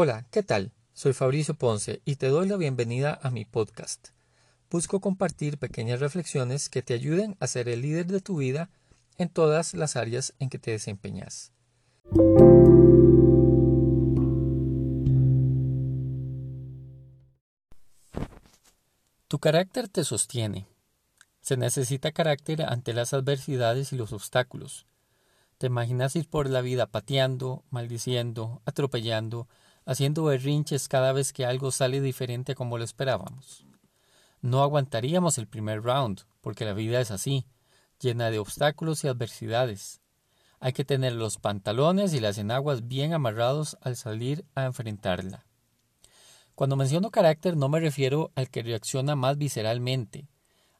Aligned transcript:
Hola, 0.00 0.26
¿qué 0.30 0.44
tal? 0.44 0.70
Soy 0.92 1.12
Fabricio 1.12 1.54
Ponce 1.54 2.02
y 2.04 2.14
te 2.14 2.28
doy 2.28 2.46
la 2.46 2.56
bienvenida 2.56 3.18
a 3.20 3.32
mi 3.32 3.44
podcast. 3.44 4.10
Busco 4.70 5.00
compartir 5.00 5.58
pequeñas 5.58 5.98
reflexiones 5.98 6.68
que 6.68 6.82
te 6.82 6.94
ayuden 6.94 7.36
a 7.40 7.48
ser 7.48 7.68
el 7.68 7.82
líder 7.82 8.06
de 8.06 8.20
tu 8.20 8.36
vida 8.36 8.70
en 9.16 9.28
todas 9.28 9.74
las 9.74 9.96
áreas 9.96 10.34
en 10.38 10.50
que 10.50 10.60
te 10.60 10.70
desempeñas. 10.70 11.50
Tu 19.26 19.40
carácter 19.40 19.88
te 19.88 20.04
sostiene. 20.04 20.68
Se 21.40 21.56
necesita 21.56 22.12
carácter 22.12 22.62
ante 22.62 22.92
las 22.92 23.14
adversidades 23.14 23.92
y 23.92 23.96
los 23.96 24.12
obstáculos. 24.12 24.86
¿Te 25.58 25.66
imaginas 25.66 26.14
ir 26.14 26.30
por 26.30 26.48
la 26.48 26.60
vida 26.60 26.86
pateando, 26.86 27.64
maldiciendo, 27.70 28.62
atropellando, 28.64 29.48
haciendo 29.88 30.24
berrinches 30.24 30.86
cada 30.86 31.12
vez 31.12 31.32
que 31.32 31.46
algo 31.46 31.70
sale 31.70 32.02
diferente 32.02 32.52
a 32.52 32.54
como 32.54 32.76
lo 32.76 32.84
esperábamos? 32.84 33.64
No 34.42 34.62
aguantaríamos 34.62 35.38
el 35.38 35.48
primer 35.48 35.82
round, 35.82 36.20
porque 36.42 36.66
la 36.66 36.74
vida 36.74 37.00
es 37.00 37.10
así, 37.10 37.46
llena 37.98 38.30
de 38.30 38.38
obstáculos 38.38 39.02
y 39.02 39.08
adversidades. 39.08 40.02
Hay 40.60 40.74
que 40.74 40.84
tener 40.84 41.14
los 41.14 41.38
pantalones 41.38 42.12
y 42.12 42.20
las 42.20 42.36
enaguas 42.36 42.86
bien 42.86 43.14
amarrados 43.14 43.78
al 43.80 43.96
salir 43.96 44.44
a 44.54 44.66
enfrentarla. 44.66 45.46
Cuando 46.54 46.76
menciono 46.76 47.10
carácter 47.10 47.56
no 47.56 47.70
me 47.70 47.80
refiero 47.80 48.30
al 48.34 48.50
que 48.50 48.62
reacciona 48.62 49.16
más 49.16 49.38
visceralmente, 49.38 50.28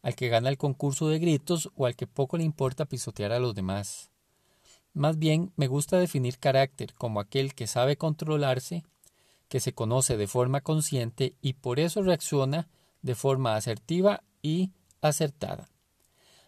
al 0.02 0.16
que 0.16 0.28
gana 0.28 0.50
el 0.50 0.59
concurso 0.59 1.09
de 1.09 1.18
gritos 1.18 1.70
o 1.76 1.86
al 1.86 1.96
que 1.96 2.06
poco 2.06 2.36
le 2.36 2.45
importa 2.45 2.84
pisotear 2.84 3.32
a 3.32 3.38
los 3.38 3.54
demás. 3.54 4.10
Más 4.92 5.18
bien 5.18 5.50
me 5.56 5.66
gusta 5.66 5.98
definir 5.98 6.38
carácter 6.38 6.93
como 6.93 7.20
aquel 7.20 7.54
que 7.54 7.66
sabe 7.66 7.96
controlarse, 7.96 8.84
que 9.49 9.60
se 9.60 9.73
conoce 9.73 10.16
de 10.16 10.27
forma 10.27 10.60
consciente 10.60 11.35
y 11.41 11.54
por 11.54 11.80
eso 11.80 12.02
reacciona 12.02 12.68
de 13.02 13.15
forma 13.15 13.57
asertiva 13.57 14.23
y 14.43 14.73
acertada. 15.01 15.71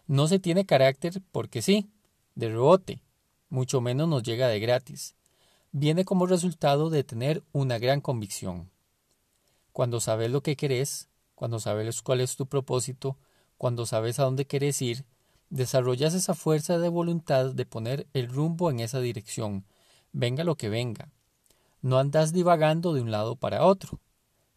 No 0.07 0.27
se 0.27 0.39
tiene 0.39 0.65
carácter 0.65 1.21
porque 1.31 1.61
sí, 1.61 1.89
de 2.35 2.49
rebote, 2.49 3.01
mucho 3.49 3.81
menos 3.81 4.07
nos 4.07 4.23
llega 4.23 4.47
de 4.47 4.59
gratis. 4.59 5.15
Viene 5.71 6.05
como 6.05 6.25
resultado 6.25 6.89
de 6.89 7.03
tener 7.03 7.43
una 7.51 7.79
gran 7.79 8.01
convicción. 8.01 8.69
Cuando 9.71 9.99
sabes 9.99 10.29
lo 10.29 10.41
que 10.41 10.55
querés, 10.55 11.09
cuando 11.35 11.59
sabes 11.59 12.01
cuál 12.01 12.21
es 12.21 12.35
tu 12.35 12.45
propósito, 12.45 13.17
cuando 13.57 13.85
sabes 13.85 14.19
a 14.19 14.23
dónde 14.23 14.45
quieres 14.45 14.81
ir, 14.81 15.05
desarrollas 15.49 16.13
esa 16.13 16.33
fuerza 16.33 16.77
de 16.77 16.89
voluntad 16.89 17.53
de 17.53 17.65
poner 17.65 18.07
el 18.13 18.27
rumbo 18.27 18.69
en 18.69 18.79
esa 18.79 18.99
dirección, 18.99 19.65
venga 20.11 20.43
lo 20.43 20.55
que 20.55 20.69
venga. 20.69 21.09
No 21.81 21.97
andas 21.97 22.31
divagando 22.31 22.93
de 22.93 23.01
un 23.01 23.09
lado 23.09 23.35
para 23.35 23.65
otro. 23.65 23.99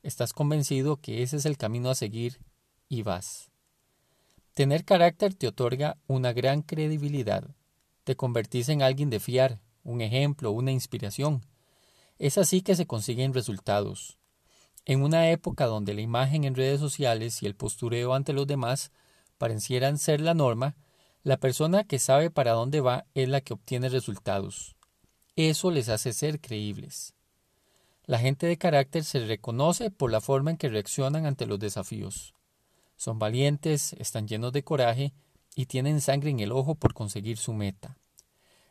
Estás 0.02 0.34
convencido 0.34 0.98
que 0.98 1.22
ese 1.22 1.38
es 1.38 1.46
el 1.46 1.56
camino 1.56 1.88
a 1.88 1.94
seguir 1.94 2.38
y 2.90 3.02
vas. 3.02 3.50
Tener 4.52 4.84
carácter 4.84 5.34
te 5.34 5.48
otorga 5.48 5.96
una 6.06 6.34
gran 6.34 6.60
credibilidad. 6.60 7.44
Te 8.04 8.14
convertís 8.14 8.68
en 8.68 8.82
alguien 8.82 9.08
de 9.08 9.20
fiar, 9.20 9.58
un 9.82 10.02
ejemplo, 10.02 10.50
una 10.50 10.70
inspiración. 10.70 11.46
Es 12.18 12.36
así 12.36 12.60
que 12.60 12.76
se 12.76 12.86
consiguen 12.86 13.32
resultados. 13.32 14.18
En 14.84 15.02
una 15.02 15.30
época 15.30 15.64
donde 15.64 15.94
la 15.94 16.02
imagen 16.02 16.44
en 16.44 16.54
redes 16.54 16.78
sociales 16.78 17.42
y 17.42 17.46
el 17.46 17.54
postureo 17.54 18.12
ante 18.12 18.34
los 18.34 18.46
demás 18.46 18.92
parecieran 19.38 19.96
ser 19.96 20.20
la 20.20 20.34
norma, 20.34 20.76
la 21.22 21.38
persona 21.38 21.84
que 21.84 21.98
sabe 21.98 22.30
para 22.30 22.52
dónde 22.52 22.82
va 22.82 23.06
es 23.14 23.30
la 23.30 23.40
que 23.40 23.54
obtiene 23.54 23.88
resultados. 23.88 24.76
Eso 25.36 25.70
les 25.70 25.88
hace 25.88 26.12
ser 26.12 26.38
creíbles. 26.38 27.13
La 28.06 28.18
gente 28.18 28.46
de 28.46 28.58
carácter 28.58 29.02
se 29.02 29.24
reconoce 29.24 29.90
por 29.90 30.10
la 30.10 30.20
forma 30.20 30.50
en 30.50 30.58
que 30.58 30.68
reaccionan 30.68 31.24
ante 31.24 31.46
los 31.46 31.58
desafíos. 31.58 32.34
Son 32.96 33.18
valientes, 33.18 33.94
están 33.94 34.28
llenos 34.28 34.52
de 34.52 34.62
coraje 34.62 35.14
y 35.54 35.66
tienen 35.66 36.00
sangre 36.00 36.30
en 36.30 36.40
el 36.40 36.52
ojo 36.52 36.74
por 36.74 36.92
conseguir 36.92 37.38
su 37.38 37.54
meta. 37.54 37.96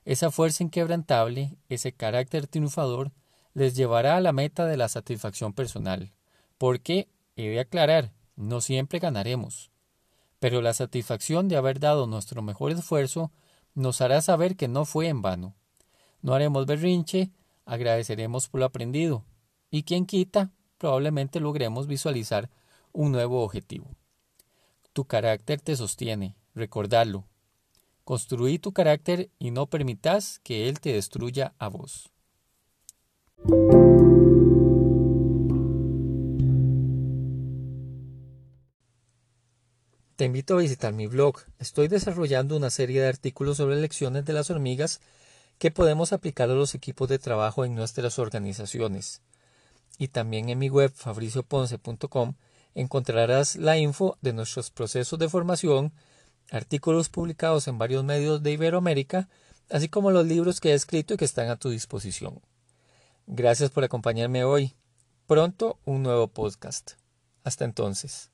Esa 0.06 0.32
fuerza 0.32 0.64
inquebrantable, 0.64 1.58
ese 1.70 1.94
carácter 1.94 2.48
triunfador, 2.48 3.12
les 3.54 3.76
llevará 3.76 4.18
a 4.18 4.22
la 4.22 4.34
meta 4.34 4.66
de 4.66 4.78
la 4.78 4.90
satisfacción 4.90 5.54
personal, 5.54 6.14
porque, 6.58 7.08
he 7.36 7.50
de 7.50 7.60
aclarar, 7.60 8.14
no 8.36 8.62
siempre 8.62 9.00
ganaremos. 9.00 9.72
Pero 10.40 10.62
la 10.62 10.74
satisfacción 10.74 11.48
de 11.48 11.56
haber 11.56 11.80
dado 11.80 12.06
nuestro 12.06 12.42
mejor 12.42 12.72
esfuerzo 12.72 13.32
nos 13.74 14.02
hará 14.02 14.22
saber 14.22 14.56
que 14.56 14.68
no 14.68 14.86
fue 14.86 15.08
en 15.08 15.22
vano. 15.22 15.56
No 16.22 16.34
haremos 16.34 16.66
berrinche, 16.66 17.32
agradeceremos 17.66 18.50
por 18.50 18.60
lo 18.60 18.66
aprendido, 18.66 19.26
y 19.70 19.84
quien 19.84 20.06
quita, 20.06 20.52
probablemente 20.78 21.40
logremos 21.40 21.88
visualizar 21.88 22.50
un 22.92 23.12
nuevo 23.12 23.44
objetivo. 23.44 23.96
Tu 24.94 25.06
carácter 25.06 25.60
te 25.62 25.76
sostiene, 25.76 26.36
recordarlo. 26.54 27.26
Construí 28.04 28.60
tu 28.60 28.74
carácter 28.74 29.30
y 29.40 29.52
no 29.52 29.68
permitas 29.68 30.40
que 30.40 30.68
él 30.68 30.80
te 30.80 30.94
destruya 30.94 31.54
a 31.58 31.70
vos. 31.70 32.12
Te 40.16 40.26
invito 40.26 40.54
a 40.54 40.58
visitar 40.58 40.94
mi 40.94 41.08
blog. 41.08 41.40
Estoy 41.58 41.88
desarrollando 41.88 42.56
una 42.56 42.70
serie 42.70 43.02
de 43.02 43.08
artículos 43.08 43.58
sobre 43.58 43.78
lecciones 43.78 44.26
de 44.26 44.34
las 44.34 44.52
hormigas 44.52 45.02
que 45.64 45.72
podemos 45.72 46.12
aplicar 46.12 46.50
a 46.50 46.56
los 46.56 46.76
equipos 46.76 47.08
de 47.08 47.20
trabajo 47.20 47.64
en 47.64 47.74
nuestras 47.74 48.20
organizaciones. 48.20 49.22
Y 49.98 50.10
también 50.10 50.50
en 50.50 50.60
mi 50.60 50.68
web 50.68 50.92
fabricioponce.com 50.94 52.34
encontrarás 52.76 53.56
la 53.56 53.78
info 53.78 54.18
de 54.20 54.34
nuestros 54.34 54.72
procesos 54.72 55.18
de 55.20 55.30
formación, 55.30 55.94
artículos 56.52 57.08
publicados 57.08 57.70
en 57.70 57.78
varios 57.78 58.04
medios 58.04 58.44
de 58.44 58.52
Iberoamérica, 58.52 59.30
así 59.70 59.88
como 59.88 60.12
los 60.12 60.28
libros 60.28 60.60
que 60.60 60.72
he 60.72 60.74
escrito 60.74 61.14
y 61.14 61.18
que 61.18 61.24
están 61.24 61.50
a 61.50 61.56
tu 61.56 61.70
disposición. 61.70 62.42
Gracias 63.26 63.70
por 63.70 63.86
acompañarme 63.86 64.44
hoy. 64.44 64.76
Pronto 65.28 65.80
un 65.86 66.04
nuevo 66.04 66.28
podcast. 66.28 66.96
Hasta 67.46 67.64
entonces. 67.64 68.33